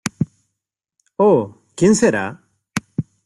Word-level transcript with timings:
¡oh!...¿ 1.17 1.61
quién 1.77 1.93
será? 1.95 2.41